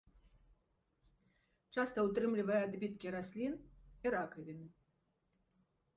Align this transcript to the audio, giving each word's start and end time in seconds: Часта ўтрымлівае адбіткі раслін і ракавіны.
Часта 1.77 1.97
ўтрымлівае 2.07 2.59
адбіткі 2.69 3.07
раслін 3.19 3.53
і 4.07 4.15
ракавіны. 4.17 4.65